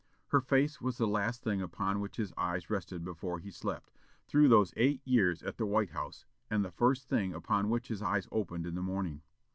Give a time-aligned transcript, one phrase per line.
[0.29, 3.91] Her face was the last thing upon which his eyes rested before he slept,
[4.27, 8.01] through those eight years at the White House, and the first thing upon which his
[8.01, 9.21] eyes opened in the morning.